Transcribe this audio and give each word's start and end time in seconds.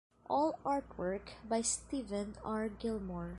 All 0.27 0.57
artwork 0.65 1.33
by 1.47 1.61
Steven 1.61 2.35
R. 2.43 2.69
Gilmore. 2.69 3.29